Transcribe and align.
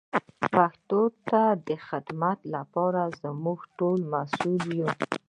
پښتو 0.53 1.01
ته 1.29 1.41
د 1.67 1.69
خدمت 1.87 2.39
لپاره 2.55 3.01
موږ 3.43 3.59
ټول 3.77 3.99
مسئول 4.13 4.63
یو. 4.79 4.89